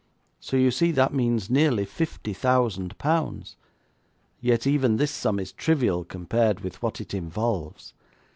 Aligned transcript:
So 0.39 0.57
you 0.57 0.71
see 0.71 0.89
that 0.93 1.13
means 1.13 1.47
nearly 1.47 1.85
fifty 1.85 2.33
thousand 2.33 2.97
pounds, 2.97 3.55
yet 4.39 4.65
even 4.65 4.97
this 4.97 5.11
sum 5.11 5.37
is 5.37 5.51
trivial 5.51 6.05
compared 6.05 6.61
with 6.61 6.81
what 6.81 6.99
it 6.99 7.13
involves. 7.13 7.93